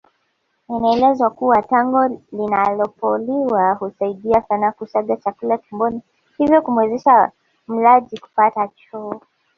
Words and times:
Inaelezwa 0.69 1.29
kuwa 1.29 1.61
tango 1.61 2.07
linapoliwa 2.31 3.73
husaidia 3.73 4.41
sana 4.41 4.71
kusaga 4.71 5.17
chakula 5.17 5.57
tumboni 5.57 6.01
hivyo 6.37 6.61
kumuwezesha 6.61 7.31
mlaji 7.67 8.17
kupata 8.17 8.67
choo 8.67 9.21